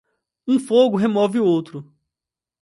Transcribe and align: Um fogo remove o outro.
Um 0.47 0.57
fogo 0.57 0.97
remove 0.97 1.39
o 1.39 1.45
outro. 1.45 1.93